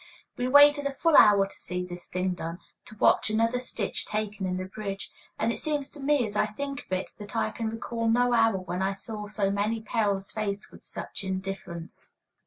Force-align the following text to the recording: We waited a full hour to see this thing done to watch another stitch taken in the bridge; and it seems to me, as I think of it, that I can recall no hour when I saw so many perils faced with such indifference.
We 0.35 0.47
waited 0.47 0.87
a 0.87 0.95
full 0.95 1.15
hour 1.15 1.45
to 1.45 1.55
see 1.59 1.85
this 1.85 2.07
thing 2.07 2.33
done 2.33 2.57
to 2.85 2.97
watch 2.97 3.29
another 3.29 3.59
stitch 3.59 4.03
taken 4.07 4.47
in 4.47 4.57
the 4.57 4.65
bridge; 4.65 5.11
and 5.37 5.53
it 5.53 5.59
seems 5.59 5.91
to 5.91 5.99
me, 5.99 6.25
as 6.25 6.35
I 6.35 6.47
think 6.47 6.79
of 6.85 6.91
it, 6.93 7.11
that 7.19 7.35
I 7.35 7.51
can 7.51 7.69
recall 7.69 8.09
no 8.09 8.33
hour 8.33 8.57
when 8.57 8.81
I 8.81 8.93
saw 8.93 9.27
so 9.27 9.51
many 9.51 9.79
perils 9.79 10.31
faced 10.31 10.71
with 10.71 10.83
such 10.83 11.23
indifference. 11.23 12.09